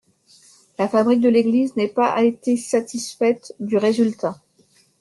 La 0.79 0.89
fabrique 0.89 1.21
de 1.21 1.29
l'église 1.29 1.75
n'ait 1.75 1.87
pas 1.87 2.23
été 2.23 2.57
satisfaite 2.57 3.53
du 3.59 3.77
résultat. 3.77 4.41